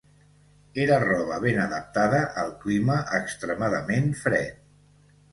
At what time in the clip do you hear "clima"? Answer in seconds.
2.63-2.95